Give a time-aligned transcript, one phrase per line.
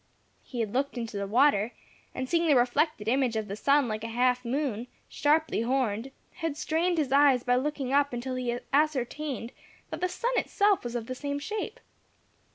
[0.43, 1.73] He had looked into the water,
[2.15, 6.57] and seeing the reflected image of the sun like a half moon, sharply horned, had
[6.57, 9.51] strained his eyes by looking up until he ascertained
[9.91, 11.79] that the sun itself was of the same shape.